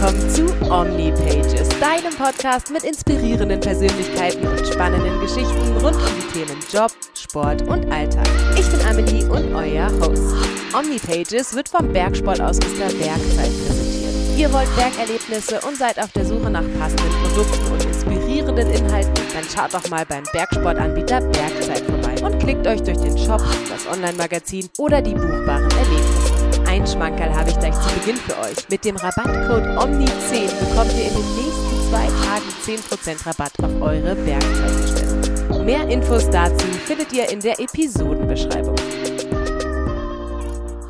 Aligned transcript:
willkommen 0.00 0.30
zu 0.30 0.70
OmniPages, 0.70 1.68
deinem 1.80 2.14
Podcast 2.16 2.70
mit 2.70 2.84
inspirierenden 2.84 3.58
Persönlichkeiten 3.58 4.46
und 4.46 4.64
spannenden 4.64 5.18
Geschichten 5.20 5.76
rund 5.78 5.96
um 5.96 6.12
die 6.16 6.38
Themen 6.38 6.60
Job, 6.72 6.92
Sport 7.14 7.62
und 7.62 7.90
Alltag. 7.90 8.28
Ich 8.56 8.70
bin 8.70 8.80
Amelie 8.86 9.28
und 9.28 9.52
euer 9.56 9.90
Host. 10.00 10.36
OmniPages 10.72 11.56
wird 11.56 11.68
vom 11.68 11.92
Bergsportausrüster 11.92 12.92
Werkzeit 13.00 13.50
präsentiert. 13.66 14.38
Ihr 14.38 14.52
wollt 14.52 14.68
Bergerlebnisse 14.76 15.60
und 15.66 15.76
seid 15.76 15.98
auf 15.98 16.12
der 16.12 16.26
Suche 16.26 16.48
nach 16.48 16.64
passenden 16.78 17.12
Produkten 17.24 17.72
und 17.72 17.84
inspirierenden 17.84 18.70
Inhalten, 18.70 19.14
dann 19.34 19.44
schaut 19.52 19.74
doch 19.74 19.90
mal 19.90 20.06
beim 20.06 20.22
Bergsportanbieter 20.32 21.22
Bergzeit 21.22 21.82
vorbei 21.84 22.14
und 22.22 22.38
klickt 22.38 22.66
euch 22.68 22.82
durch 22.82 22.98
den 22.98 23.18
Shop, 23.18 23.42
das 23.68 23.92
Online-Magazin 23.92 24.68
oder 24.78 25.02
die 25.02 25.14
buchbaren 25.14 25.68
Erlebnisse. 25.72 26.07
Ein 26.78 26.86
Schmankerl 26.86 27.34
habe 27.34 27.50
ich 27.50 27.58
gleich 27.58 27.74
zu 27.74 27.92
Beginn 27.98 28.16
für 28.18 28.38
euch. 28.38 28.68
Mit 28.68 28.84
dem 28.84 28.94
Rabattcode 28.94 29.64
OMNI10 29.64 30.60
bekommt 30.60 30.92
ihr 30.92 31.08
in 31.08 31.14
den 31.14 31.34
nächsten 31.34 31.90
zwei 31.90 32.06
Tagen 32.24 33.18
10% 33.18 33.26
Rabatt 33.26 33.52
auf 33.60 33.82
eure 33.82 34.14
Bergzeitbestellung. 34.14 35.64
Mehr 35.64 35.88
Infos 35.88 36.30
dazu 36.30 36.64
findet 36.86 37.12
ihr 37.12 37.28
in 37.30 37.40
der 37.40 37.58
Episodenbeschreibung. 37.58 38.76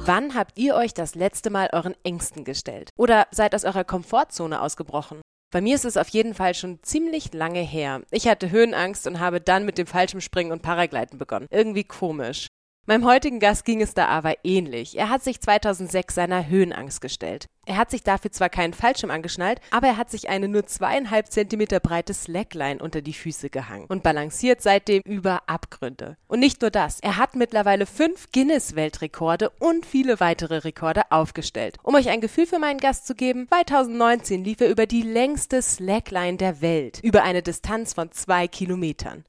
Wann 0.05 0.34
habt 0.34 0.59
ihr 0.59 0.74
euch 0.74 0.93
das 0.93 1.15
letzte 1.15 1.48
Mal 1.48 1.70
euren 1.73 1.95
Ängsten 2.05 2.45
gestellt? 2.45 2.91
Oder 2.98 3.27
seid 3.30 3.55
aus 3.55 3.65
eurer 3.65 3.84
Komfortzone 3.84 4.60
ausgebrochen? 4.60 5.23
Bei 5.51 5.62
mir 5.62 5.74
ist 5.74 5.87
es 5.87 5.96
auf 5.96 6.10
jeden 6.10 6.34
Fall 6.34 6.52
schon 6.52 6.82
ziemlich 6.82 7.32
lange 7.32 7.60
her. 7.60 8.02
Ich 8.10 8.29
hatte 8.29 8.51
Höhenangst 8.51 9.07
und 9.07 9.20
habe 9.20 9.41
dann 9.41 9.65
mit 9.65 9.79
dem 9.79 9.87
Fallschirmspringen 9.87 10.52
und 10.52 10.60
Paragleiten 10.60 11.18
begonnen. 11.18 11.46
Irgendwie 11.51 11.84
komisch. 11.84 12.48
Meinem 12.88 13.05
heutigen 13.05 13.38
Gast 13.38 13.66
ging 13.66 13.83
es 13.83 13.92
da 13.92 14.06
aber 14.06 14.33
ähnlich. 14.45 14.96
Er 14.96 15.10
hat 15.10 15.23
sich 15.23 15.42
2006 15.42 16.15
seiner 16.15 16.48
Höhenangst 16.48 17.02
gestellt. 17.02 17.45
Er 17.66 17.77
hat 17.77 17.91
sich 17.91 18.02
dafür 18.02 18.33
zwar 18.33 18.48
keinen 18.48 18.73
Fallschirm 18.73 19.10
angeschnallt, 19.10 19.60
aber 19.71 19.88
er 19.88 19.96
hat 19.99 20.10
sich 20.10 20.30
eine 20.30 20.49
nur 20.49 20.65
zweieinhalb 20.65 21.30
Zentimeter 21.30 21.80
breite 21.80 22.15
Slackline 22.15 22.82
unter 22.82 23.02
die 23.02 23.12
Füße 23.12 23.51
gehangen 23.51 23.85
und 23.88 24.02
balanciert 24.02 24.62
seitdem 24.62 25.02
über 25.02 25.43
Abgründe. 25.51 26.16
Und 26.29 26.40
nicht 26.40 26.62
nur 26.62 26.71
das, 26.71 26.99
er 27.01 27.18
hat 27.18 27.37
mittlerweile 27.37 27.85
fünf 27.85 28.32
Guinness-Weltrekorde 28.32 29.51
und 29.59 29.84
viele 29.84 30.18
weitere 30.18 30.57
Rekorde 30.57 31.12
aufgestellt. 31.12 31.77
Um 31.82 31.95
euch 31.95 32.09
ein 32.09 32.23
Gefühl 32.23 32.46
für 32.46 32.59
meinen 32.59 32.80
Gast 32.80 33.07
zu 33.07 33.15
geben, 33.15 33.49
2019 33.49 34.45
lief 34.45 34.62
er 34.62 34.71
über 34.71 34.87
die 34.87 35.02
längste 35.02 35.60
Slackline 35.60 36.38
der 36.38 36.62
Welt, 36.62 37.01
über 37.02 37.23
eine 37.23 37.43
Distanz 37.43 37.93
von 37.93 38.12
zwei 38.12 38.49
Kilometern. 38.49 39.27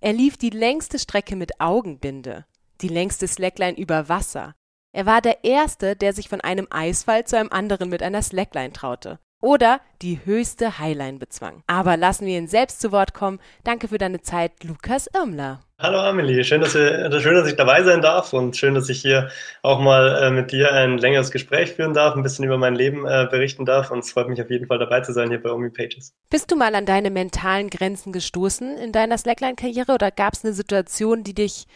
Er 0.00 0.12
lief 0.12 0.36
die 0.36 0.50
längste 0.50 1.00
Strecke 1.00 1.34
mit 1.34 1.60
Augenbinde 1.60 2.44
die 2.82 2.88
längste 2.88 3.28
Slackline 3.28 3.78
über 3.78 4.08
Wasser. 4.08 4.54
Er 4.92 5.06
war 5.06 5.20
der 5.22 5.44
Erste, 5.44 5.96
der 5.96 6.12
sich 6.12 6.28
von 6.28 6.40
einem 6.40 6.66
Eisfall 6.70 7.24
zu 7.24 7.38
einem 7.38 7.50
anderen 7.50 7.88
mit 7.88 8.02
einer 8.02 8.22
Slackline 8.22 8.72
traute. 8.72 9.18
Oder 9.40 9.80
die 10.02 10.20
höchste 10.24 10.78
Highline 10.78 11.18
bezwang. 11.18 11.64
Aber 11.66 11.96
lassen 11.96 12.26
wir 12.26 12.38
ihn 12.38 12.46
selbst 12.46 12.80
zu 12.80 12.92
Wort 12.92 13.12
kommen. 13.12 13.40
Danke 13.64 13.88
für 13.88 13.98
deine 13.98 14.20
Zeit, 14.20 14.62
Lukas 14.62 15.08
Irmler. 15.12 15.60
Hallo 15.80 15.98
Amelie, 15.98 16.44
schön 16.44 16.60
dass, 16.60 16.76
wir, 16.76 17.10
schön, 17.20 17.34
dass 17.34 17.48
ich 17.48 17.56
dabei 17.56 17.82
sein 17.82 18.02
darf 18.02 18.32
und 18.32 18.56
schön, 18.56 18.76
dass 18.76 18.88
ich 18.88 19.00
hier 19.00 19.30
auch 19.62 19.80
mal 19.80 20.22
äh, 20.22 20.30
mit 20.30 20.52
dir 20.52 20.72
ein 20.72 20.96
längeres 20.96 21.32
Gespräch 21.32 21.72
führen 21.72 21.92
darf, 21.92 22.14
ein 22.14 22.22
bisschen 22.22 22.44
über 22.44 22.56
mein 22.56 22.76
Leben 22.76 23.04
äh, 23.04 23.26
berichten 23.28 23.64
darf 23.64 23.90
und 23.90 23.98
es 23.98 24.12
freut 24.12 24.28
mich 24.28 24.40
auf 24.40 24.48
jeden 24.48 24.68
Fall 24.68 24.78
dabei 24.78 25.00
zu 25.00 25.12
sein 25.12 25.30
hier 25.30 25.42
bei 25.42 25.50
Omi 25.50 25.70
Pages. 25.70 26.14
Bist 26.30 26.52
du 26.52 26.56
mal 26.56 26.76
an 26.76 26.86
deine 26.86 27.10
mentalen 27.10 27.68
Grenzen 27.68 28.12
gestoßen 28.12 28.78
in 28.78 28.92
deiner 28.92 29.18
Slackline-Karriere 29.18 29.92
oder 29.92 30.12
gab 30.12 30.34
es 30.34 30.44
eine 30.44 30.54
Situation, 30.54 31.24
die 31.24 31.34
dich 31.34 31.66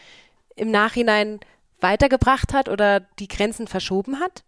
im 0.57 0.71
Nachhinein 0.71 1.39
weitergebracht 1.79 2.53
hat 2.53 2.69
oder 2.69 3.01
die 3.19 3.27
Grenzen 3.27 3.67
verschoben 3.67 4.19
hat? 4.19 4.43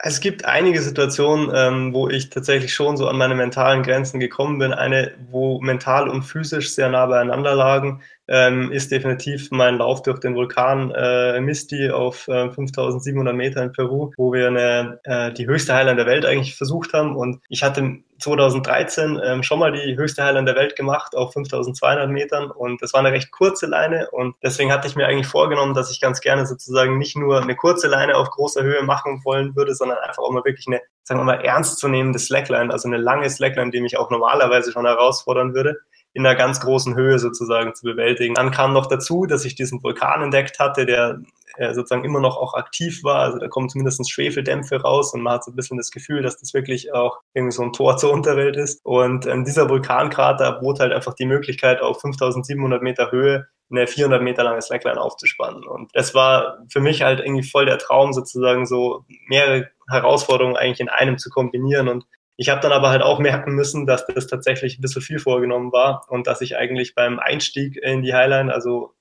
Es 0.00 0.20
gibt 0.20 0.44
einige 0.44 0.80
Situationen, 0.80 1.50
ähm, 1.52 1.92
wo 1.92 2.08
ich 2.08 2.30
tatsächlich 2.30 2.72
schon 2.72 2.96
so 2.96 3.08
an 3.08 3.18
meine 3.18 3.34
mentalen 3.34 3.82
Grenzen 3.82 4.20
gekommen 4.20 4.58
bin. 4.60 4.72
Eine, 4.72 5.16
wo 5.30 5.60
mental 5.60 6.08
und 6.08 6.22
physisch 6.22 6.72
sehr 6.72 6.88
nah 6.88 7.06
beieinander 7.06 7.56
lagen, 7.56 8.00
ähm, 8.28 8.70
ist 8.70 8.92
definitiv 8.92 9.50
mein 9.50 9.78
Lauf 9.78 10.02
durch 10.02 10.20
den 10.20 10.34
Vulkan 10.34 10.90
äh, 10.90 11.40
Misti 11.40 11.90
auf 11.90 12.28
äh, 12.28 12.50
5700 12.50 13.34
Meter 13.34 13.62
in 13.62 13.72
Peru, 13.72 14.12
wo 14.16 14.32
wir 14.32 14.48
eine, 14.48 15.00
äh, 15.04 15.32
die 15.32 15.46
höchste 15.46 15.74
Highline 15.74 15.96
der 15.96 16.06
Welt 16.06 16.26
eigentlich 16.26 16.54
versucht 16.54 16.92
haben. 16.92 17.16
Und 17.16 17.40
ich 17.48 17.62
hatte 17.62 17.98
2013 18.18 19.20
ähm, 19.24 19.42
schon 19.42 19.58
mal 19.58 19.72
die 19.72 19.96
höchste 19.96 20.24
Highline 20.24 20.44
der 20.44 20.56
Welt 20.56 20.76
gemacht 20.76 21.16
auf 21.16 21.32
5200 21.32 22.10
Metern. 22.10 22.50
Und 22.50 22.82
das 22.82 22.92
war 22.92 23.00
eine 23.00 23.12
recht 23.12 23.30
kurze 23.30 23.66
Leine. 23.66 24.10
Und 24.10 24.34
deswegen 24.42 24.72
hatte 24.72 24.88
ich 24.88 24.96
mir 24.96 25.06
eigentlich 25.06 25.26
vorgenommen, 25.26 25.74
dass 25.74 25.90
ich 25.90 26.00
ganz 26.00 26.20
gerne 26.20 26.46
sozusagen 26.46 26.98
nicht 26.98 27.16
nur 27.16 27.40
eine 27.40 27.56
kurze 27.56 27.88
Leine 27.88 28.16
auf 28.16 28.30
großer 28.30 28.62
Höhe 28.62 28.82
machen 28.82 29.22
wollen 29.24 29.56
würde, 29.56 29.74
sondern 29.74 29.98
einfach 29.98 30.22
auch 30.22 30.32
mal 30.32 30.44
wirklich 30.44 30.66
eine, 30.66 30.82
sagen 31.02 31.20
wir 31.20 31.24
mal, 31.24 31.42
ernstzunehmende 31.44 32.18
Slackline, 32.18 32.70
also 32.72 32.88
eine 32.88 32.98
lange 32.98 33.30
Slackline, 33.30 33.70
die 33.70 33.80
mich 33.80 33.96
auch 33.96 34.10
normalerweise 34.10 34.70
schon 34.72 34.84
herausfordern 34.84 35.54
würde 35.54 35.78
in 36.12 36.26
einer 36.26 36.36
ganz 36.36 36.60
großen 36.60 36.94
Höhe 36.94 37.18
sozusagen 37.18 37.74
zu 37.74 37.84
bewältigen. 37.84 38.34
Dann 38.34 38.50
kam 38.50 38.72
noch 38.72 38.86
dazu, 38.86 39.26
dass 39.26 39.44
ich 39.44 39.54
diesen 39.54 39.82
Vulkan 39.82 40.22
entdeckt 40.22 40.58
hatte, 40.58 40.86
der 40.86 41.20
äh, 41.56 41.74
sozusagen 41.74 42.04
immer 42.04 42.20
noch 42.20 42.36
auch 42.36 42.54
aktiv 42.54 43.02
war. 43.04 43.20
Also 43.20 43.38
da 43.38 43.48
kommen 43.48 43.68
zumindest 43.68 44.10
Schwefeldämpfe 44.10 44.80
raus 44.80 45.12
und 45.12 45.22
man 45.22 45.34
hat 45.34 45.44
so 45.44 45.50
ein 45.50 45.56
bisschen 45.56 45.76
das 45.76 45.90
Gefühl, 45.90 46.22
dass 46.22 46.38
das 46.38 46.54
wirklich 46.54 46.92
auch 46.94 47.18
irgendwie 47.34 47.54
so 47.54 47.62
ein 47.62 47.72
Tor 47.72 47.96
zur 47.98 48.12
Unterwelt 48.12 48.56
ist. 48.56 48.80
Und 48.84 49.26
ähm, 49.26 49.44
dieser 49.44 49.68
Vulkankrater 49.68 50.52
bot 50.60 50.80
halt 50.80 50.92
einfach 50.92 51.14
die 51.14 51.26
Möglichkeit, 51.26 51.80
auf 51.82 52.00
5700 52.00 52.82
Meter 52.82 53.10
Höhe 53.10 53.48
eine 53.70 53.86
400 53.86 54.22
Meter 54.22 54.44
lange 54.44 54.62
Slackline 54.62 55.00
aufzuspannen. 55.00 55.64
Und 55.64 55.90
das 55.94 56.14
war 56.14 56.58
für 56.70 56.80
mich 56.80 57.02
halt 57.02 57.20
irgendwie 57.20 57.46
voll 57.46 57.66
der 57.66 57.78
Traum, 57.78 58.12
sozusagen 58.12 58.64
so 58.64 59.04
mehrere 59.26 59.68
Herausforderungen 59.90 60.56
eigentlich 60.56 60.80
in 60.80 60.88
einem 60.88 61.18
zu 61.18 61.28
kombinieren. 61.28 61.88
Und 61.88 62.06
ich 62.40 62.48
habe 62.48 62.60
dann 62.60 62.70
aber 62.70 62.88
halt 62.88 63.02
auch 63.02 63.18
merken 63.18 63.54
müssen, 63.54 63.84
dass 63.84 64.06
das 64.06 64.28
tatsächlich 64.28 64.78
ein 64.78 64.80
bisschen 64.80 65.02
viel 65.02 65.18
vorgenommen 65.18 65.72
war 65.72 66.06
und 66.08 66.28
dass 66.28 66.40
ich 66.40 66.56
eigentlich 66.56 66.94
beim 66.94 67.18
Einstieg 67.18 67.76
in 67.76 68.02
die 68.02 68.14
Highline, 68.14 68.54
also 68.54 68.94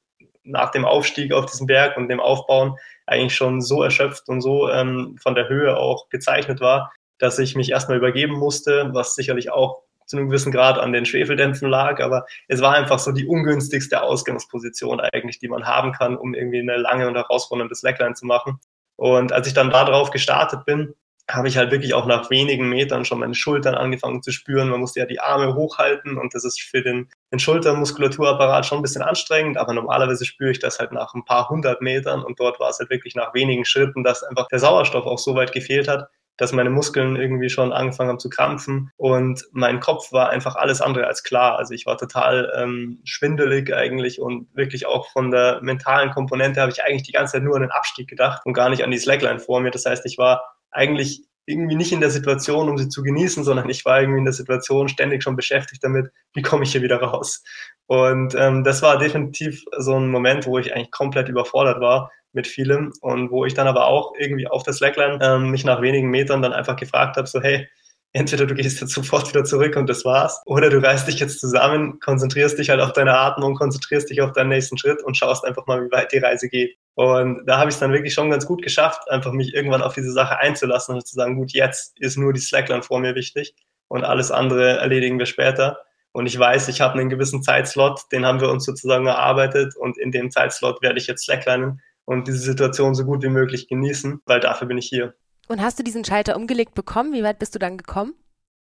nach 0.44 0.72
dem 0.72 0.86
Aufstieg 0.86 1.32
auf 1.32 1.46
diesen 1.46 1.68
Berg 1.68 1.98
und 1.98 2.10
dem 2.10 2.20
Aufbauen, 2.20 2.78
eigentlich 3.06 3.36
schon 3.36 3.62
so 3.62 3.84
erschöpft 3.84 4.28
und 4.28 4.42
so 4.42 4.70
ähm, 4.72 5.18
von 5.22 5.36
der 5.36 5.50
Höhe 5.50 5.78
auch 5.78 6.10
gezeichnet 6.10 6.62
war, 6.62 6.92
dass 7.20 7.38
ich 7.38 7.56
mich 7.56 7.70
erstmal 7.70 7.98
übergeben 7.98 8.34
musste, 8.34 8.90
was 8.94 9.14
sicherlich 9.14 9.52
auch 9.52 9.84
zu 10.08 10.18
einem 10.18 10.30
gewissen 10.30 10.52
Grad 10.52 10.80
an 10.80 10.92
den 10.92 11.06
Schwefeldämpfen 11.06 11.70
lag, 11.70 12.02
aber 12.02 12.26
es 12.48 12.62
war 12.62 12.74
einfach 12.74 12.98
so 12.98 13.12
die 13.12 13.28
ungünstigste 13.28 14.02
Ausgangsposition 14.02 15.00
eigentlich, 15.00 15.38
die 15.38 15.48
man 15.48 15.68
haben 15.68 15.92
kann, 15.92 16.18
um 16.18 16.34
irgendwie 16.34 16.60
eine 16.60 16.78
lange 16.78 17.08
und 17.08 17.16
herausfordernde 17.16 17.76
Slackline 17.76 18.16
zu 18.16 18.26
machen. 18.26 18.60
Und 18.96 19.32
als 19.32 19.46
ich 19.48 19.54
dann 19.54 19.70
darauf 19.70 20.10
gestartet 20.10 20.66
bin, 20.66 20.96
habe 21.30 21.50
ich 21.50 21.58
halt 21.58 21.72
wirklich 21.72 21.94
auch 21.94 22.06
nach 22.06 22.30
wenigen 22.30 22.70
Metern 22.70 23.04
schon 23.04 23.20
meine 23.20 23.36
Schultern 23.36 23.76
angefangen 23.76 24.24
zu 24.24 24.32
spüren. 24.32 24.70
Man 24.70 24.80
musste 24.80 25.02
ja 25.02 25.06
die 25.06 25.20
Arme 25.20 25.56
hochhalten 25.56 26.18
und 26.18 26.34
das 26.34 26.46
ist 26.46 26.62
für 26.62 26.82
den, 26.82 27.10
den 27.32 27.40
Schultermuskulaturapparat 27.40 28.66
schon 28.66 28.80
ein 28.80 28.82
bisschen 28.82 29.02
anstrengend, 29.02 29.58
aber 29.58 29.74
normalerweise 29.74 30.26
spüre 30.26 30.52
ich 30.52 30.60
das 30.60 30.80
halt 30.80 30.94
nach 30.94 31.14
ein 31.14 31.26
paar 31.26 31.50
hundert 31.50 31.82
Metern 31.82 32.24
und 32.24 32.40
dort 32.40 32.60
war 32.60 32.70
es 32.70 32.80
halt 32.80 32.90
wirklich 32.90 33.16
nach 33.16 33.34
wenigen 33.34 33.66
Schritten, 33.66 34.04
dass 34.04 34.24
einfach 34.24 34.48
der 34.48 34.60
Sauerstoff 34.60 35.06
auch 35.06 35.20
so 35.20 35.36
weit 35.36 35.52
gefehlt 35.52 35.90
hat, 35.90 36.08
dass 36.38 36.54
meine 36.54 36.70
Muskeln 36.70 37.16
irgendwie 37.16 37.50
schon 37.50 37.74
angefangen 37.74 38.12
haben 38.12 38.20
zu 38.20 38.30
krampfen 38.30 38.92
und 38.96 39.44
mein 39.52 39.80
Kopf 39.80 40.14
war 40.14 40.30
einfach 40.30 40.56
alles 40.56 40.82
andere 40.82 41.08
als 41.08 41.24
klar. 41.24 41.58
Also 41.58 41.74
ich 41.74 41.86
war 41.86 41.98
total 41.98 42.54
ähm, 42.56 43.02
schwindelig 43.04 43.74
eigentlich 43.74 44.22
und 44.22 44.48
wirklich 44.56 44.86
auch 44.86 45.10
von 45.10 45.32
der 45.32 45.60
mentalen 45.62 46.12
Komponente 46.12 46.62
habe 46.62 46.72
ich 46.72 46.84
eigentlich 46.84 47.04
die 47.04 47.12
ganze 47.12 47.34
Zeit 47.34 47.44
nur 47.44 47.56
an 47.56 47.64
den 47.64 47.72
Abstieg 47.72 48.08
gedacht 48.08 48.44
und 48.46 48.54
gar 48.54 48.70
nicht 48.70 48.84
an 48.84 48.92
die 48.92 49.00
Slackline 49.00 49.40
vor 49.40 49.60
mir. 49.60 49.72
Das 49.72 49.86
heißt, 49.86 50.06
ich 50.06 50.18
war 50.18 50.57
eigentlich 50.72 51.24
irgendwie 51.48 51.76
nicht 51.76 51.94
in 51.94 52.02
der 52.02 52.10
Situation, 52.10 52.70
um 52.70 52.78
sie 52.78 52.90
zu 52.90 53.02
genießen, 53.02 53.44
sondern 53.44 53.70
ich 53.70 53.86
war 53.86 54.02
irgendwie 54.02 54.20
in 54.20 54.26
der 54.26 54.34
Situation 54.34 54.90
ständig 54.90 55.24
schon 55.24 55.38
beschäftigt 55.38 55.84
damit, 55.84 56.12
wie 56.34 56.42
komme 56.42 56.64
ich 56.64 56.74
hier 56.74 56.82
wieder 56.82 57.02
raus. 57.02 57.42
Und 57.88 58.36
ähm, 58.36 58.66
das 58.66 58.82
war 58.82 58.98
definitiv 58.98 59.64
so 59.78 59.98
ein 59.98 60.10
Moment, 60.10 60.46
wo 60.46 60.60
ich 60.60 60.76
eigentlich 60.76 60.92
komplett 60.92 61.30
überfordert 61.30 61.80
war 61.80 62.12
mit 62.34 62.48
vielem 62.48 62.92
und 63.00 63.32
wo 63.32 63.46
ich 63.46 63.54
dann 63.54 63.68
aber 63.68 63.88
auch 63.88 64.14
irgendwie 64.20 64.48
auf 64.48 64.64
der 64.64 64.74
Slackline 64.74 65.20
ähm, 65.22 65.50
mich 65.50 65.64
nach 65.64 65.82
wenigen 65.82 66.10
Metern 66.10 66.42
dann 66.42 66.52
einfach 66.52 66.76
gefragt 66.76 67.16
habe, 67.16 67.28
so 67.28 67.42
hey, 67.42 67.68
entweder 68.12 68.46
du 68.46 68.54
gehst 68.54 68.82
jetzt 68.82 68.94
sofort 68.94 69.30
wieder 69.30 69.46
zurück 69.46 69.78
und 69.78 69.88
das 69.88 70.04
war's, 70.04 70.42
oder 70.46 70.70
du 70.70 70.84
reißt 70.84 71.08
dich 71.08 71.20
jetzt 71.20 71.40
zusammen, 71.40 72.00
konzentrierst 72.00 72.60
dich 72.60 72.70
halt 72.70 72.82
auf 72.82 72.92
deine 72.92 73.18
Atmung, 73.18 73.56
konzentrierst 73.56 74.10
dich 74.10 74.22
auf 74.22 74.34
deinen 74.34 74.50
nächsten 74.50 74.78
Schritt 74.78 75.02
und 75.04 75.16
schaust 75.16 75.46
einfach 75.46 75.66
mal, 75.66 75.86
wie 75.86 75.92
weit 75.92 76.12
die 76.12 76.18
Reise 76.18 76.50
geht. 76.50 76.78
Und 76.98 77.46
da 77.46 77.60
habe 77.60 77.70
ich 77.70 77.76
es 77.76 77.80
dann 77.80 77.94
wirklich 77.94 78.16
schon 78.16 78.32
ganz 78.32 78.48
gut 78.48 78.64
geschafft, 78.64 79.12
einfach 79.12 79.32
mich 79.32 79.54
irgendwann 79.54 79.84
auf 79.84 79.94
diese 79.94 80.12
Sache 80.12 80.40
einzulassen 80.40 80.96
und 80.96 81.06
zu 81.06 81.14
sagen, 81.14 81.36
gut, 81.36 81.54
jetzt 81.54 81.94
ist 82.00 82.18
nur 82.18 82.34
die 82.34 82.40
Slackline 82.40 82.82
vor 82.82 83.00
mir 83.00 83.14
wichtig 83.14 83.54
und 83.88 84.04
alles 84.04 84.32
andere 84.32 84.80
erledigen 84.80 85.20
wir 85.20 85.28
später. 85.28 85.78
Und 86.12 86.26
ich 86.26 86.40
weiß, 86.40 86.70
ich 86.70 86.82
habe 86.82 86.98
einen 86.98 87.12
gewissen 87.12 87.44
Zeitslot, 87.44 88.02
den 88.12 88.26
haben 88.26 88.42
wir 88.42 88.50
uns 88.50 88.66
sozusagen 88.66 89.06
erarbeitet 89.06 89.76
und 89.78 90.00
in 90.00 90.12
dem 90.12 90.32
Zeitslot 90.32 90.82
werde 90.82 90.98
ich 90.98 91.06
jetzt 91.06 91.26
Slacklinen 91.26 91.82
und 92.06 92.28
diese 92.28 92.40
Situation 92.40 92.96
so 92.96 93.06
gut 93.06 93.22
wie 93.22 93.30
möglich 93.30 93.68
genießen, 93.68 94.22
weil 94.26 94.40
dafür 94.40 94.68
bin 94.68 94.80
ich 94.80 94.88
hier. 94.88 95.14
Und 95.48 95.62
hast 95.62 95.78
du 95.78 95.84
diesen 95.84 96.04
Schalter 96.04 96.36
umgelegt 96.36 96.74
bekommen? 96.74 97.14
Wie 97.14 97.22
weit 97.22 97.38
bist 97.38 97.54
du 97.54 97.60
dann 97.60 97.78
gekommen? 97.78 98.16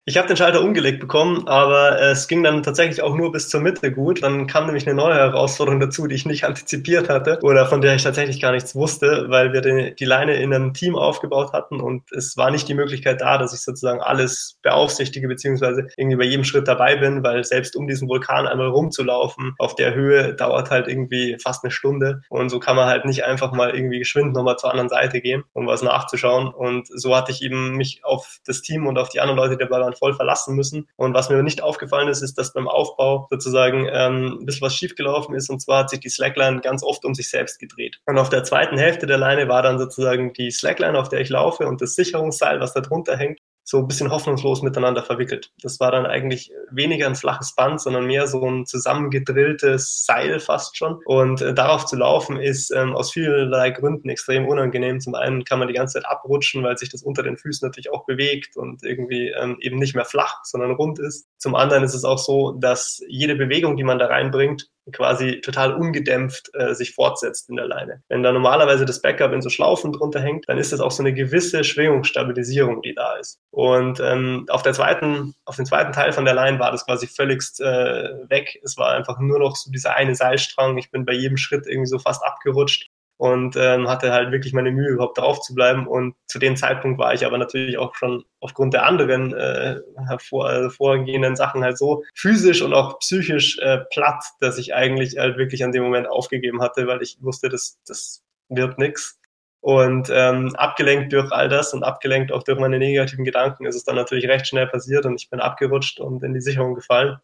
Ich 0.05 0.17
habe 0.17 0.27
den 0.27 0.35
Schalter 0.35 0.63
umgelegt 0.63 0.99
bekommen, 0.99 1.47
aber 1.47 2.01
es 2.01 2.27
ging 2.27 2.41
dann 2.41 2.63
tatsächlich 2.63 3.03
auch 3.03 3.15
nur 3.15 3.31
bis 3.31 3.49
zur 3.49 3.61
Mitte 3.61 3.91
gut. 3.91 4.23
Dann 4.23 4.47
kam 4.47 4.65
nämlich 4.65 4.87
eine 4.87 4.95
neue 4.95 5.13
Herausforderung 5.13 5.79
dazu, 5.79 6.07
die 6.07 6.15
ich 6.15 6.25
nicht 6.25 6.43
antizipiert 6.47 7.07
hatte 7.07 7.37
oder 7.43 7.67
von 7.67 7.81
der 7.81 7.93
ich 7.93 8.01
tatsächlich 8.01 8.41
gar 8.41 8.51
nichts 8.51 8.73
wusste, 8.73 9.25
weil 9.27 9.53
wir 9.53 9.61
die, 9.61 9.93
die 9.93 10.05
Leine 10.05 10.41
in 10.41 10.55
einem 10.55 10.73
Team 10.73 10.95
aufgebaut 10.95 11.53
hatten 11.53 11.79
und 11.79 12.11
es 12.13 12.35
war 12.35 12.49
nicht 12.49 12.67
die 12.67 12.73
Möglichkeit 12.73 13.21
da, 13.21 13.37
dass 13.37 13.53
ich 13.53 13.61
sozusagen 13.61 14.01
alles 14.01 14.57
beaufsichtige 14.63 15.27
beziehungsweise 15.27 15.85
irgendwie 15.97 16.17
bei 16.17 16.25
jedem 16.25 16.45
Schritt 16.45 16.67
dabei 16.67 16.95
bin, 16.95 17.23
weil 17.23 17.43
selbst 17.43 17.75
um 17.75 17.85
diesen 17.85 18.09
Vulkan 18.09 18.47
einmal 18.47 18.69
rumzulaufen 18.69 19.53
auf 19.59 19.75
der 19.75 19.93
Höhe 19.93 20.33
dauert 20.33 20.71
halt 20.71 20.87
irgendwie 20.87 21.37
fast 21.39 21.63
eine 21.63 21.69
Stunde 21.69 22.23
und 22.29 22.49
so 22.49 22.59
kann 22.59 22.75
man 22.75 22.87
halt 22.87 23.05
nicht 23.05 23.23
einfach 23.23 23.51
mal 23.51 23.75
irgendwie 23.75 23.99
geschwind 23.99 24.33
nochmal 24.33 24.57
zur 24.57 24.71
anderen 24.71 24.89
Seite 24.89 25.21
gehen, 25.21 25.43
um 25.53 25.67
was 25.67 25.83
nachzuschauen 25.83 26.47
und 26.47 26.87
so 26.87 27.15
hatte 27.15 27.31
ich 27.31 27.43
eben 27.43 27.75
mich 27.77 28.03
auf 28.03 28.39
das 28.47 28.63
Team 28.63 28.87
und 28.87 28.97
auf 28.97 29.09
die 29.09 29.19
anderen 29.19 29.37
Leute, 29.37 29.57
die 29.57 29.63
dabei 29.63 29.79
waren, 29.79 29.90
voll 29.93 30.13
verlassen 30.13 30.55
müssen. 30.55 30.87
Und 30.95 31.13
was 31.13 31.29
mir 31.29 31.41
nicht 31.43 31.61
aufgefallen 31.63 32.07
ist, 32.07 32.21
ist, 32.21 32.37
dass 32.37 32.53
beim 32.53 32.67
Aufbau 32.67 33.27
sozusagen 33.29 33.87
ähm, 33.91 34.39
ein 34.41 34.45
bisschen 34.45 34.65
was 34.65 34.75
schiefgelaufen 34.75 35.35
ist. 35.35 35.49
Und 35.49 35.61
zwar 35.61 35.79
hat 35.79 35.89
sich 35.89 35.99
die 35.99 36.09
Slackline 36.09 36.61
ganz 36.61 36.83
oft 36.83 37.05
um 37.05 37.15
sich 37.15 37.29
selbst 37.29 37.59
gedreht. 37.59 37.99
Und 38.05 38.17
auf 38.17 38.29
der 38.29 38.43
zweiten 38.43 38.77
Hälfte 38.77 39.07
der 39.07 39.17
Leine 39.17 39.47
war 39.47 39.61
dann 39.61 39.79
sozusagen 39.79 40.33
die 40.33 40.51
Slackline, 40.51 40.97
auf 40.97 41.09
der 41.09 41.21
ich 41.21 41.29
laufe 41.29 41.67
und 41.67 41.81
das 41.81 41.95
Sicherungsseil, 41.95 42.59
was 42.59 42.73
da 42.73 42.81
drunter 42.81 43.17
hängt, 43.17 43.39
so 43.63 43.79
ein 43.79 43.87
bisschen 43.87 44.11
hoffnungslos 44.11 44.61
miteinander 44.61 45.03
verwickelt. 45.03 45.51
Das 45.61 45.79
war 45.79 45.91
dann 45.91 46.05
eigentlich 46.05 46.51
weniger 46.71 47.07
ein 47.07 47.15
flaches 47.15 47.55
Band, 47.55 47.79
sondern 47.81 48.05
mehr 48.05 48.27
so 48.27 48.43
ein 48.45 48.65
zusammengedrilltes 48.65 50.05
Seil 50.05 50.39
fast 50.39 50.77
schon. 50.77 50.99
Und 51.05 51.41
äh, 51.41 51.53
darauf 51.53 51.85
zu 51.85 51.95
laufen 51.95 52.37
ist 52.37 52.71
ähm, 52.71 52.95
aus 52.95 53.11
vielerlei 53.11 53.71
Gründen 53.71 54.09
extrem 54.09 54.47
unangenehm. 54.47 54.99
Zum 54.99 55.15
einen 55.15 55.43
kann 55.43 55.59
man 55.59 55.67
die 55.67 55.73
ganze 55.73 55.99
Zeit 55.99 56.09
abrutschen, 56.09 56.63
weil 56.63 56.77
sich 56.77 56.89
das 56.89 57.03
unter 57.03 57.23
den 57.23 57.37
Füßen 57.37 57.67
natürlich 57.67 57.91
auch 57.91 58.05
bewegt 58.05 58.57
und 58.57 58.83
irgendwie 58.83 59.29
ähm, 59.29 59.57
eben 59.59 59.77
nicht 59.77 59.95
mehr 59.95 60.05
flach, 60.05 60.43
sondern 60.43 60.71
rund 60.71 60.99
ist. 60.99 61.27
Zum 61.37 61.55
anderen 61.55 61.83
ist 61.83 61.93
es 61.93 62.03
auch 62.03 62.19
so, 62.19 62.53
dass 62.53 63.01
jede 63.07 63.35
Bewegung, 63.35 63.77
die 63.77 63.83
man 63.83 63.99
da 63.99 64.07
reinbringt, 64.07 64.69
quasi 64.91 65.41
total 65.41 65.73
ungedämpft 65.73 66.49
äh, 66.53 66.73
sich 66.73 66.93
fortsetzt 66.93 67.49
in 67.49 67.55
der 67.55 67.67
Leine. 67.67 68.03
Wenn 68.09 68.23
da 68.23 68.31
normalerweise 68.31 68.85
das 68.85 69.01
Backup 69.01 69.31
in 69.33 69.41
so 69.41 69.49
Schlaufen 69.49 69.91
drunter 69.91 70.21
hängt, 70.21 70.47
dann 70.47 70.57
ist 70.57 70.71
das 70.71 70.79
auch 70.79 70.91
so 70.91 71.03
eine 71.03 71.13
gewisse 71.13 71.63
Schwingungsstabilisierung, 71.63 72.81
die 72.81 72.93
da 72.93 73.15
ist. 73.15 73.39
Und 73.51 73.99
ähm, 73.99 74.45
auf 74.49 74.63
der 74.63 74.73
zweiten, 74.73 75.35
auf 75.45 75.55
den 75.55 75.65
zweiten 75.65 75.91
Teil 75.91 76.11
von 76.13 76.25
der 76.25 76.33
Leine 76.33 76.59
war 76.59 76.71
das 76.71 76.85
quasi 76.85 77.07
völligst 77.07 77.61
äh, 77.61 78.09
weg. 78.29 78.59
Es 78.63 78.77
war 78.77 78.91
einfach 78.93 79.19
nur 79.19 79.39
noch 79.39 79.55
so 79.55 79.71
dieser 79.71 79.95
eine 79.95 80.15
Seilstrang. 80.15 80.77
Ich 80.77 80.91
bin 80.91 81.05
bei 81.05 81.13
jedem 81.13 81.37
Schritt 81.37 81.67
irgendwie 81.67 81.89
so 81.89 81.99
fast 81.99 82.23
abgerutscht 82.23 82.89
und 83.21 83.55
ähm, 83.55 83.87
hatte 83.87 84.11
halt 84.11 84.31
wirklich 84.31 84.51
meine 84.51 84.71
Mühe, 84.71 84.89
überhaupt 84.89 85.19
drauf 85.19 85.41
zu 85.41 85.53
bleiben. 85.53 85.85
Und 85.85 86.15
zu 86.25 86.39
dem 86.39 86.55
Zeitpunkt 86.55 86.97
war 86.97 87.13
ich 87.13 87.23
aber 87.23 87.37
natürlich 87.37 87.77
auch 87.77 87.93
schon 87.93 88.23
aufgrund 88.39 88.73
der 88.73 88.87
anderen 88.87 89.31
äh, 89.31 89.75
hervor, 90.07 90.51
äh, 90.51 90.69
vorgehenden 90.71 91.35
Sachen 91.35 91.63
halt 91.63 91.77
so 91.77 92.03
physisch 92.15 92.63
und 92.63 92.73
auch 92.73 92.97
psychisch 92.97 93.59
äh, 93.59 93.77
platt, 93.93 94.23
dass 94.39 94.57
ich 94.57 94.73
eigentlich 94.73 95.19
halt 95.19 95.37
wirklich 95.37 95.63
an 95.63 95.71
dem 95.71 95.83
Moment 95.83 96.09
aufgegeben 96.09 96.63
hatte, 96.63 96.87
weil 96.87 97.03
ich 97.03 97.19
wusste, 97.21 97.49
das, 97.49 97.77
das 97.85 98.23
wird 98.49 98.79
nix. 98.79 99.19
Und 99.59 100.09
ähm, 100.11 100.55
abgelenkt 100.55 101.13
durch 101.13 101.31
all 101.31 101.47
das 101.47 101.75
und 101.75 101.83
abgelenkt 101.83 102.31
auch 102.31 102.41
durch 102.41 102.57
meine 102.57 102.79
negativen 102.79 103.23
Gedanken 103.23 103.67
ist 103.67 103.75
es 103.75 103.83
dann 103.83 103.97
natürlich 103.97 104.27
recht 104.27 104.47
schnell 104.47 104.65
passiert 104.65 105.05
und 105.05 105.21
ich 105.21 105.29
bin 105.29 105.39
abgerutscht 105.39 105.99
und 105.99 106.23
in 106.23 106.33
die 106.33 106.41
Sicherung 106.41 106.73
gefallen. 106.73 107.19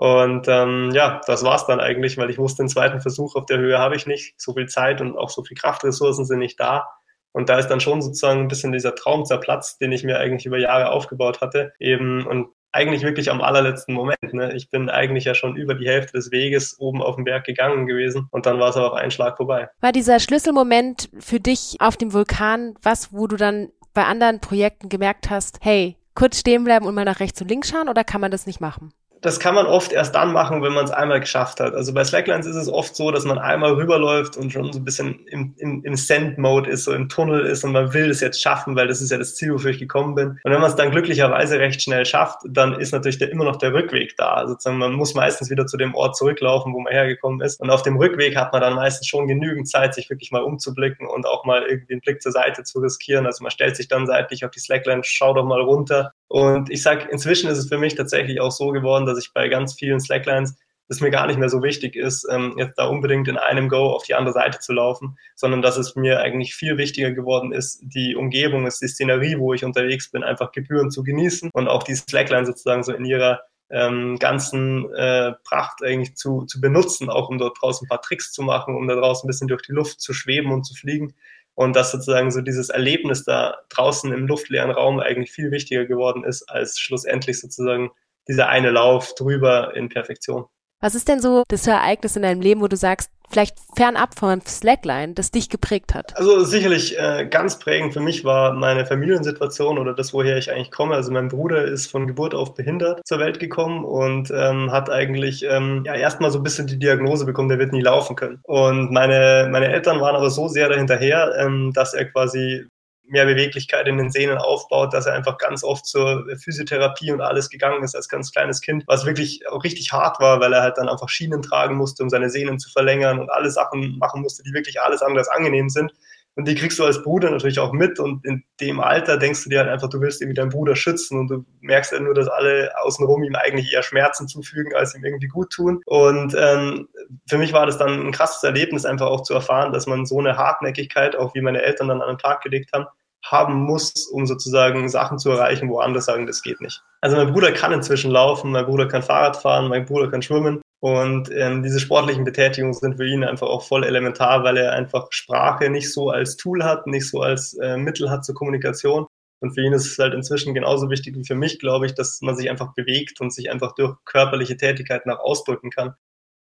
Und 0.00 0.48
ähm, 0.48 0.92
ja, 0.94 1.20
das 1.26 1.44
war's 1.44 1.66
dann 1.66 1.78
eigentlich, 1.78 2.16
weil 2.16 2.30
ich 2.30 2.38
wusste, 2.38 2.62
den 2.62 2.70
zweiten 2.70 3.02
Versuch 3.02 3.36
auf 3.36 3.44
der 3.44 3.58
Höhe 3.58 3.76
habe 3.76 3.96
ich 3.96 4.06
nicht. 4.06 4.32
So 4.40 4.54
viel 4.54 4.66
Zeit 4.66 5.02
und 5.02 5.14
auch 5.14 5.28
so 5.28 5.44
viel 5.44 5.58
Kraftressourcen 5.58 6.24
sind 6.24 6.38
nicht 6.38 6.58
da. 6.58 6.88
Und 7.32 7.50
da 7.50 7.58
ist 7.58 7.68
dann 7.68 7.80
schon 7.80 8.00
sozusagen 8.00 8.40
ein 8.40 8.48
bisschen 8.48 8.72
dieser 8.72 8.94
Traum 8.94 9.26
zerplatzt, 9.26 9.78
den 9.82 9.92
ich 9.92 10.02
mir 10.02 10.18
eigentlich 10.18 10.46
über 10.46 10.56
Jahre 10.56 10.90
aufgebaut 10.90 11.42
hatte. 11.42 11.74
Eben 11.78 12.26
und 12.26 12.48
eigentlich 12.72 13.02
wirklich 13.02 13.30
am 13.30 13.42
allerletzten 13.42 13.92
Moment. 13.92 14.32
Ne? 14.32 14.54
Ich 14.54 14.70
bin 14.70 14.88
eigentlich 14.88 15.26
ja 15.26 15.34
schon 15.34 15.54
über 15.54 15.74
die 15.74 15.86
Hälfte 15.86 16.12
des 16.12 16.30
Weges 16.30 16.80
oben 16.80 17.02
auf 17.02 17.16
den 17.16 17.26
Berg 17.26 17.44
gegangen 17.44 17.86
gewesen 17.86 18.26
und 18.30 18.46
dann 18.46 18.58
war 18.58 18.70
es 18.70 18.76
aber 18.76 18.92
auf 18.92 18.98
einen 18.98 19.10
Schlag 19.10 19.36
vorbei. 19.36 19.68
War 19.82 19.92
dieser 19.92 20.18
Schlüsselmoment 20.18 21.10
für 21.18 21.40
dich 21.40 21.76
auf 21.78 21.98
dem 21.98 22.14
Vulkan 22.14 22.74
was, 22.80 23.12
wo 23.12 23.26
du 23.26 23.36
dann 23.36 23.68
bei 23.92 24.04
anderen 24.04 24.40
Projekten 24.40 24.88
gemerkt 24.88 25.28
hast, 25.28 25.58
hey, 25.60 25.98
kurz 26.14 26.38
stehen 26.38 26.64
bleiben 26.64 26.86
und 26.86 26.94
mal 26.94 27.04
nach 27.04 27.20
rechts 27.20 27.42
und 27.42 27.50
links 27.50 27.68
schauen 27.68 27.90
oder 27.90 28.02
kann 28.02 28.22
man 28.22 28.30
das 28.30 28.46
nicht 28.46 28.62
machen? 28.62 28.94
Das 29.22 29.38
kann 29.38 29.54
man 29.54 29.66
oft 29.66 29.92
erst 29.92 30.14
dann 30.14 30.32
machen, 30.32 30.62
wenn 30.62 30.72
man 30.72 30.84
es 30.84 30.90
einmal 30.90 31.20
geschafft 31.20 31.60
hat. 31.60 31.74
Also 31.74 31.92
bei 31.92 32.04
Slacklines 32.04 32.46
ist 32.46 32.56
es 32.56 32.68
oft 32.68 32.96
so, 32.96 33.10
dass 33.10 33.24
man 33.24 33.38
einmal 33.38 33.72
rüberläuft 33.72 34.36
und 34.36 34.50
schon 34.50 34.72
so 34.72 34.78
ein 34.78 34.84
bisschen 34.84 35.26
im, 35.26 35.54
im, 35.58 35.84
im 35.84 35.94
Send-Mode 35.94 36.70
ist, 36.70 36.84
so 36.84 36.94
im 36.94 37.08
Tunnel 37.08 37.44
ist 37.44 37.62
und 37.62 37.72
man 37.72 37.92
will 37.92 38.10
es 38.10 38.20
jetzt 38.20 38.40
schaffen, 38.40 38.76
weil 38.76 38.88
das 38.88 39.02
ist 39.02 39.10
ja 39.10 39.18
das 39.18 39.34
Ziel, 39.34 39.52
wofür 39.52 39.72
ich 39.72 39.78
gekommen 39.78 40.14
bin. 40.14 40.28
Und 40.42 40.52
wenn 40.52 40.60
man 40.60 40.70
es 40.70 40.76
dann 40.76 40.90
glücklicherweise 40.90 41.58
recht 41.58 41.82
schnell 41.82 42.06
schafft, 42.06 42.38
dann 42.48 42.74
ist 42.74 42.92
natürlich 42.92 43.18
der, 43.18 43.30
immer 43.30 43.44
noch 43.44 43.56
der 43.56 43.74
Rückweg 43.74 44.16
da. 44.16 44.34
Also 44.34 44.54
sozusagen, 44.54 44.78
man 44.78 44.94
muss 44.94 45.14
meistens 45.14 45.50
wieder 45.50 45.66
zu 45.66 45.76
dem 45.76 45.94
Ort 45.94 46.16
zurücklaufen, 46.16 46.72
wo 46.72 46.80
man 46.80 46.92
hergekommen 46.92 47.40
ist. 47.42 47.60
Und 47.60 47.70
auf 47.70 47.82
dem 47.82 47.98
Rückweg 47.98 48.36
hat 48.36 48.52
man 48.52 48.62
dann 48.62 48.74
meistens 48.74 49.06
schon 49.06 49.28
genügend 49.28 49.68
Zeit, 49.68 49.94
sich 49.94 50.08
wirklich 50.08 50.32
mal 50.32 50.42
umzublicken 50.42 51.06
und 51.06 51.26
auch 51.26 51.44
mal 51.44 51.62
irgendwie 51.62 51.92
einen 51.92 52.00
Blick 52.00 52.22
zur 52.22 52.32
Seite 52.32 52.62
zu 52.62 52.78
riskieren. 52.78 53.26
Also 53.26 53.42
man 53.42 53.50
stellt 53.50 53.76
sich 53.76 53.88
dann 53.88 54.06
seitlich 54.06 54.46
auf 54.46 54.50
die 54.50 54.60
Slackline, 54.60 55.02
schaut 55.04 55.36
doch 55.36 55.44
mal 55.44 55.60
runter. 55.60 56.12
Und 56.30 56.70
ich 56.70 56.80
sag, 56.80 57.10
inzwischen 57.10 57.50
ist 57.50 57.58
es 57.58 57.68
für 57.68 57.76
mich 57.76 57.96
tatsächlich 57.96 58.40
auch 58.40 58.52
so 58.52 58.68
geworden, 58.68 59.04
dass 59.04 59.18
ich 59.18 59.32
bei 59.34 59.48
ganz 59.48 59.74
vielen 59.74 59.98
Slacklines 59.98 60.56
es 60.86 61.00
mir 61.00 61.10
gar 61.10 61.26
nicht 61.26 61.40
mehr 61.40 61.48
so 61.48 61.60
wichtig 61.60 61.96
ist, 61.96 62.24
ähm, 62.30 62.54
jetzt 62.56 62.78
da 62.78 62.86
unbedingt 62.86 63.26
in 63.26 63.36
einem 63.36 63.68
Go 63.68 63.90
auf 63.90 64.04
die 64.04 64.14
andere 64.14 64.32
Seite 64.32 64.60
zu 64.60 64.72
laufen, 64.72 65.18
sondern 65.34 65.60
dass 65.60 65.76
es 65.76 65.96
mir 65.96 66.20
eigentlich 66.20 66.54
viel 66.54 66.78
wichtiger 66.78 67.10
geworden 67.10 67.50
ist, 67.50 67.80
die 67.82 68.14
Umgebung, 68.14 68.64
ist 68.68 68.80
die 68.80 68.86
Szenerie, 68.86 69.38
wo 69.40 69.54
ich 69.54 69.64
unterwegs 69.64 70.08
bin, 70.12 70.22
einfach 70.22 70.52
gebührend 70.52 70.92
zu 70.92 71.02
genießen 71.02 71.50
und 71.52 71.66
auch 71.66 71.82
die 71.82 71.96
Slackline 71.96 72.46
sozusagen 72.46 72.84
so 72.84 72.92
in 72.92 73.04
ihrer 73.04 73.40
ähm, 73.68 74.16
ganzen 74.20 74.92
äh, 74.94 75.32
Pracht 75.42 75.82
eigentlich 75.82 76.14
zu, 76.14 76.44
zu 76.44 76.60
benutzen, 76.60 77.10
auch 77.10 77.28
um 77.28 77.38
dort 77.38 77.58
draußen 77.60 77.86
ein 77.86 77.88
paar 77.88 78.02
Tricks 78.02 78.30
zu 78.30 78.42
machen, 78.42 78.76
um 78.76 78.86
da 78.86 78.94
draußen 78.94 79.26
ein 79.26 79.30
bisschen 79.30 79.48
durch 79.48 79.62
die 79.62 79.72
Luft 79.72 80.00
zu 80.00 80.12
schweben 80.12 80.52
und 80.52 80.62
zu 80.62 80.74
fliegen. 80.74 81.14
Und 81.60 81.76
dass 81.76 81.92
sozusagen 81.92 82.30
so 82.30 82.40
dieses 82.40 82.70
Erlebnis 82.70 83.24
da 83.24 83.58
draußen 83.68 84.10
im 84.14 84.26
luftleeren 84.26 84.70
Raum 84.70 84.98
eigentlich 84.98 85.30
viel 85.30 85.50
wichtiger 85.50 85.84
geworden 85.84 86.24
ist, 86.24 86.44
als 86.44 86.78
schlussendlich 86.78 87.38
sozusagen 87.38 87.90
dieser 88.26 88.48
eine 88.48 88.70
Lauf 88.70 89.14
drüber 89.14 89.76
in 89.76 89.90
Perfektion. 89.90 90.46
Was 90.80 90.94
ist 90.94 91.06
denn 91.06 91.20
so 91.20 91.42
das 91.48 91.66
Ereignis 91.66 92.16
in 92.16 92.22
deinem 92.22 92.40
Leben, 92.40 92.62
wo 92.62 92.66
du 92.66 92.78
sagst, 92.78 93.10
vielleicht 93.30 93.56
fernab 93.76 94.18
von 94.18 94.40
Slackline, 94.46 95.14
das 95.14 95.30
dich 95.30 95.48
geprägt 95.48 95.94
hat? 95.94 96.16
Also 96.16 96.44
sicherlich 96.44 96.98
äh, 96.98 97.26
ganz 97.26 97.58
prägend 97.58 97.92
für 97.92 98.00
mich 98.00 98.24
war 98.24 98.52
meine 98.52 98.86
Familiensituation 98.86 99.78
oder 99.78 99.94
das, 99.94 100.12
woher 100.12 100.36
ich 100.36 100.50
eigentlich 100.50 100.70
komme. 100.70 100.94
Also 100.94 101.12
mein 101.12 101.28
Bruder 101.28 101.64
ist 101.64 101.90
von 101.90 102.06
Geburt 102.06 102.34
auf 102.34 102.54
behindert 102.54 103.06
zur 103.06 103.18
Welt 103.18 103.38
gekommen 103.38 103.84
und 103.84 104.30
ähm, 104.30 104.72
hat 104.72 104.90
eigentlich 104.90 105.44
ähm, 105.44 105.82
ja 105.86 105.94
erstmal 105.94 106.30
so 106.30 106.38
ein 106.38 106.42
bisschen 106.42 106.66
die 106.66 106.78
Diagnose 106.78 107.24
bekommen, 107.24 107.48
der 107.48 107.58
wird 107.58 107.72
nie 107.72 107.82
laufen 107.82 108.16
können. 108.16 108.40
Und 108.42 108.90
meine, 108.90 109.48
meine 109.50 109.68
Eltern 109.68 110.00
waren 110.00 110.16
aber 110.16 110.30
so 110.30 110.48
sehr 110.48 110.68
dahinterher, 110.68 111.32
ähm, 111.38 111.72
dass 111.72 111.94
er 111.94 112.06
quasi 112.06 112.66
mehr 113.10 113.26
Beweglichkeit 113.26 113.86
in 113.88 113.98
den 113.98 114.10
Sehnen 114.10 114.38
aufbaut, 114.38 114.94
dass 114.94 115.06
er 115.06 115.14
einfach 115.14 115.38
ganz 115.38 115.64
oft 115.64 115.86
zur 115.86 116.26
Physiotherapie 116.38 117.12
und 117.12 117.20
alles 117.20 117.50
gegangen 117.50 117.82
ist 117.82 117.94
als 117.94 118.08
ganz 118.08 118.32
kleines 118.32 118.60
Kind, 118.60 118.84
was 118.86 119.06
wirklich 119.06 119.46
auch 119.48 119.64
richtig 119.64 119.92
hart 119.92 120.20
war, 120.20 120.40
weil 120.40 120.52
er 120.52 120.62
halt 120.62 120.78
dann 120.78 120.88
einfach 120.88 121.08
Schienen 121.08 121.42
tragen 121.42 121.76
musste, 121.76 122.02
um 122.02 122.10
seine 122.10 122.30
Sehnen 122.30 122.58
zu 122.58 122.70
verlängern 122.70 123.18
und 123.18 123.30
alle 123.30 123.50
Sachen 123.50 123.98
machen 123.98 124.22
musste, 124.22 124.42
die 124.42 124.52
wirklich 124.52 124.80
alles 124.80 125.02
anderes 125.02 125.28
angenehm 125.28 125.68
sind. 125.68 125.92
Und 126.36 126.46
die 126.46 126.54
kriegst 126.54 126.78
du 126.78 126.84
als 126.84 127.02
Bruder 127.02 127.30
natürlich 127.30 127.58
auch 127.58 127.72
mit. 127.72 127.98
Und 127.98 128.24
in 128.24 128.44
dem 128.60 128.80
Alter 128.80 129.16
denkst 129.16 129.42
du 129.44 129.50
dir 129.50 129.58
halt 129.58 129.68
einfach, 129.68 129.88
du 129.88 130.00
willst 130.00 130.22
irgendwie 130.22 130.36
deinen 130.36 130.50
Bruder 130.50 130.76
schützen 130.76 131.18
und 131.18 131.28
du 131.28 131.44
merkst 131.60 131.92
halt 131.92 132.02
nur, 132.02 132.14
dass 132.14 132.28
alle 132.28 132.70
außenrum 132.82 133.24
ihm 133.24 133.34
eigentlich 133.34 133.72
eher 133.72 133.82
Schmerzen 133.82 134.28
zufügen, 134.28 134.74
als 134.74 134.94
ihm 134.94 135.04
irgendwie 135.04 135.26
gut 135.26 135.50
tun. 135.50 135.82
Und 135.86 136.34
ähm, 136.38 136.88
für 137.28 137.36
mich 137.38 137.52
war 137.52 137.66
das 137.66 137.78
dann 137.78 138.06
ein 138.06 138.12
krasses 138.12 138.42
Erlebnis, 138.42 138.86
einfach 138.86 139.06
auch 139.06 139.22
zu 139.22 139.34
erfahren, 139.34 139.72
dass 139.72 139.86
man 139.86 140.06
so 140.06 140.18
eine 140.18 140.36
Hartnäckigkeit, 140.36 141.16
auch 141.16 141.34
wie 141.34 141.40
meine 141.40 141.62
Eltern 141.62 141.88
dann 141.88 142.00
an 142.00 142.08
den 142.08 142.18
Tag 142.18 142.42
gelegt 142.42 142.72
haben, 142.72 142.86
haben 143.30 143.54
muss, 143.54 144.06
um 144.06 144.26
sozusagen 144.26 144.88
Sachen 144.88 145.18
zu 145.18 145.30
erreichen, 145.30 145.68
wo 145.68 145.78
andere 145.78 146.02
sagen, 146.02 146.26
das 146.26 146.42
geht 146.42 146.60
nicht. 146.60 146.82
Also 147.00 147.16
mein 147.16 147.32
Bruder 147.32 147.52
kann 147.52 147.72
inzwischen 147.72 148.10
laufen, 148.10 148.52
mein 148.52 148.66
Bruder 148.66 148.88
kann 148.88 149.02
Fahrrad 149.02 149.36
fahren, 149.36 149.68
mein 149.68 149.86
Bruder 149.86 150.10
kann 150.10 150.22
schwimmen 150.22 150.60
und 150.80 151.30
ähm, 151.30 151.62
diese 151.62 151.78
sportlichen 151.78 152.24
Betätigungen 152.24 152.72
sind 152.72 152.96
für 152.96 153.06
ihn 153.06 153.22
einfach 153.22 153.46
auch 153.46 153.62
voll 153.62 153.84
elementar, 153.84 154.44
weil 154.44 154.56
er 154.56 154.72
einfach 154.72 155.08
Sprache 155.10 155.68
nicht 155.68 155.92
so 155.92 156.08
als 156.08 156.36
Tool 156.36 156.64
hat, 156.64 156.86
nicht 156.86 157.08
so 157.08 157.20
als 157.20 157.54
äh, 157.58 157.76
Mittel 157.76 158.10
hat 158.10 158.24
zur 158.24 158.34
Kommunikation. 158.34 159.06
Und 159.42 159.52
für 159.52 159.62
ihn 159.62 159.72
ist 159.72 159.86
es 159.86 159.98
halt 159.98 160.14
inzwischen 160.14 160.54
genauso 160.54 160.90
wichtig 160.90 161.16
wie 161.16 161.24
für 161.24 161.34
mich, 161.34 161.58
glaube 161.58 161.86
ich, 161.86 161.94
dass 161.94 162.20
man 162.22 162.36
sich 162.36 162.50
einfach 162.50 162.74
bewegt 162.74 163.20
und 163.20 163.32
sich 163.32 163.50
einfach 163.50 163.74
durch 163.74 163.94
körperliche 164.04 164.56
Tätigkeiten 164.56 165.10
auch 165.10 165.20
ausdrücken 165.20 165.70
kann. 165.70 165.94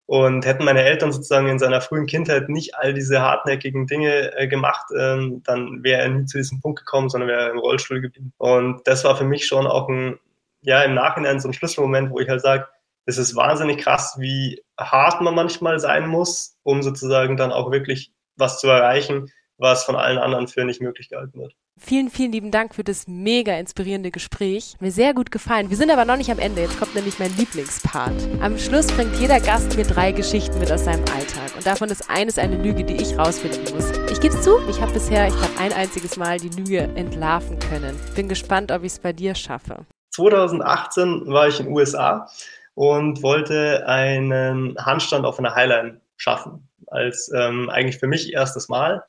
Und 0.08 0.46
hätten 0.46 0.64
meine 0.64 0.84
Eltern 0.84 1.12
sozusagen 1.12 1.48
in 1.48 1.58
seiner 1.58 1.82
frühen 1.82 2.06
Kindheit 2.06 2.48
nicht 2.48 2.74
all 2.74 2.94
diese 2.94 3.20
hartnäckigen 3.20 3.86
Dinge 3.86 4.34
äh, 4.38 4.48
gemacht, 4.48 4.86
ähm, 4.98 5.42
dann 5.44 5.84
wäre 5.84 6.00
er 6.00 6.08
nie 6.08 6.24
zu 6.24 6.38
diesem 6.38 6.62
Punkt 6.62 6.78
gekommen, 6.78 7.10
sondern 7.10 7.28
wäre 7.28 7.50
im 7.50 7.58
Rollstuhl 7.58 8.00
geblieben. 8.00 8.32
Und 8.38 8.80
das 8.86 9.04
war 9.04 9.18
für 9.18 9.26
mich 9.26 9.46
schon 9.46 9.66
auch 9.66 9.86
ein, 9.90 10.18
ja, 10.62 10.80
im 10.82 10.94
Nachhinein 10.94 11.40
so 11.40 11.48
ein 11.48 11.52
Schlüsselmoment, 11.52 12.10
wo 12.10 12.20
ich 12.20 12.28
halt 12.30 12.40
sage, 12.40 12.68
es 13.04 13.18
ist 13.18 13.36
wahnsinnig 13.36 13.82
krass, 13.82 14.16
wie 14.18 14.62
hart 14.80 15.20
man 15.20 15.34
manchmal 15.34 15.78
sein 15.78 16.06
muss, 16.06 16.56
um 16.62 16.82
sozusagen 16.82 17.36
dann 17.36 17.52
auch 17.52 17.70
wirklich 17.70 18.10
was 18.34 18.60
zu 18.60 18.68
erreichen, 18.68 19.30
was 19.58 19.84
von 19.84 19.96
allen 19.96 20.18
anderen 20.18 20.48
für 20.48 20.64
nicht 20.64 20.80
möglich 20.80 21.08
gehalten 21.10 21.40
wird. 21.40 21.54
Vielen, 21.80 22.10
vielen 22.10 22.32
lieben 22.32 22.50
Dank 22.50 22.74
für 22.74 22.82
das 22.82 23.06
mega 23.06 23.56
inspirierende 23.56 24.10
Gespräch. 24.10 24.74
Mir 24.80 24.90
sehr 24.90 25.14
gut 25.14 25.30
gefallen. 25.30 25.70
Wir 25.70 25.76
sind 25.76 25.90
aber 25.90 26.04
noch 26.04 26.16
nicht 26.16 26.30
am 26.30 26.38
Ende. 26.40 26.62
Jetzt 26.62 26.78
kommt 26.78 26.94
nämlich 26.94 27.18
mein 27.20 27.36
Lieblingspart. 27.36 28.28
Am 28.40 28.58
Schluss 28.58 28.88
bringt 28.88 29.14
jeder 29.16 29.38
Gast 29.38 29.76
mir 29.76 29.84
drei 29.84 30.10
Geschichten 30.10 30.58
mit 30.58 30.72
aus 30.72 30.84
seinem 30.84 31.04
Alltag. 31.14 31.54
Und 31.56 31.64
davon 31.64 31.88
ist 31.88 32.10
eines 32.10 32.38
eine 32.38 32.60
Lüge, 32.60 32.82
die 32.82 32.96
ich 32.96 33.16
rausfinden 33.16 33.62
muss. 33.74 33.92
Ich 34.10 34.20
gebe 34.20 34.40
zu, 34.40 34.58
ich 34.68 34.80
habe 34.80 34.92
bisher, 34.92 35.28
ich 35.28 35.36
glaube, 35.36 35.58
ein 35.60 35.72
einziges 35.72 36.16
Mal 36.16 36.38
die 36.38 36.48
Lüge 36.48 36.80
entlarven 36.80 37.58
können. 37.60 37.98
Bin 38.16 38.28
gespannt, 38.28 38.72
ob 38.72 38.82
ich 38.82 38.92
es 38.92 38.98
bei 38.98 39.12
dir 39.12 39.36
schaffe. 39.36 39.86
2018 40.10 41.26
war 41.26 41.46
ich 41.46 41.60
in 41.60 41.66
den 41.66 41.74
USA 41.74 42.28
und 42.74 43.22
wollte 43.22 43.86
einen 43.86 44.76
Handstand 44.78 45.24
auf 45.24 45.38
einer 45.38 45.54
Highline 45.54 46.00
schaffen. 46.16 46.68
Als 46.88 47.30
ähm, 47.36 47.70
eigentlich 47.70 47.98
für 47.98 48.08
mich 48.08 48.32
erstes 48.32 48.68
Mal. 48.68 49.04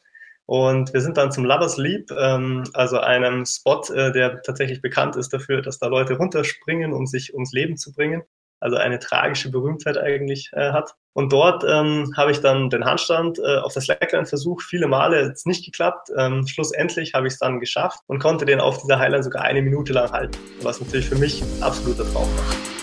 Und 0.49 0.95
wir 0.95 1.01
sind 1.01 1.15
dann 1.15 1.31
zum 1.31 1.45
Lovers 1.45 1.77
Leap, 1.77 2.09
ähm, 2.09 2.63
also 2.73 2.97
einem 2.97 3.45
Spot, 3.45 3.83
äh, 3.93 4.11
der 4.11 4.41
tatsächlich 4.41 4.81
bekannt 4.81 5.15
ist 5.15 5.31
dafür, 5.31 5.61
dass 5.61 5.77
da 5.77 5.85
Leute 5.85 6.17
runterspringen, 6.17 6.91
um 6.91 7.05
sich 7.05 7.35
ums 7.35 7.53
Leben 7.53 7.77
zu 7.77 7.93
bringen. 7.93 8.23
Also 8.59 8.75
eine 8.75 8.97
tragische 8.97 9.51
Berühmtheit 9.51 9.99
eigentlich 9.99 10.49
äh, 10.53 10.71
hat. 10.71 10.95
Und 11.13 11.31
dort 11.31 11.63
ähm, 11.69 12.11
habe 12.17 12.31
ich 12.31 12.41
dann 12.41 12.71
den 12.71 12.83
Handstand 12.83 13.37
äh, 13.37 13.57
auf 13.57 13.73
der 13.73 13.83
Slackline 13.83 14.25
versucht, 14.25 14.63
viele 14.63 14.87
Male, 14.87 15.21
jetzt 15.21 15.45
nicht 15.45 15.65
geklappt. 15.65 16.09
Ähm, 16.17 16.47
schlussendlich 16.47 17.13
habe 17.13 17.27
ich 17.27 17.33
es 17.33 17.39
dann 17.39 17.59
geschafft 17.59 17.99
und 18.07 18.17
konnte 18.17 18.45
den 18.45 18.59
auf 18.59 18.81
dieser 18.81 18.97
Highline 18.97 19.21
sogar 19.21 19.43
eine 19.43 19.61
Minute 19.61 19.93
lang 19.93 20.11
halten, 20.11 20.35
was 20.63 20.81
natürlich 20.81 21.09
für 21.09 21.19
mich 21.19 21.43
absoluter 21.61 22.11
Traum 22.11 22.27
war. 22.35 22.78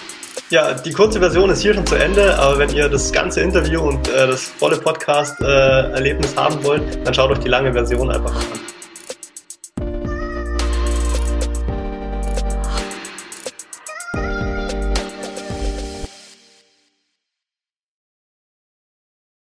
Ja, 0.48 0.74
die 0.74 0.92
kurze 0.92 1.18
Version 1.18 1.50
ist 1.50 1.60
hier 1.60 1.74
schon 1.74 1.84
zu 1.84 1.96
Ende, 1.96 2.38
aber 2.38 2.58
wenn 2.58 2.70
ihr 2.70 2.88
das 2.88 3.12
ganze 3.12 3.40
Interview 3.40 3.80
und 3.80 4.06
äh, 4.08 4.28
das 4.28 4.44
volle 4.44 4.76
Podcast-Erlebnis 4.76 6.34
äh, 6.34 6.36
haben 6.36 6.62
wollt, 6.62 7.04
dann 7.04 7.12
schaut 7.12 7.32
euch 7.32 7.40
die 7.40 7.48
lange 7.48 7.72
Version 7.72 8.08
einfach 8.12 8.32
an. 8.32 8.75